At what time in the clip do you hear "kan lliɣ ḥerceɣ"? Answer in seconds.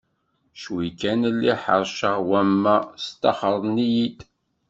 0.99-2.15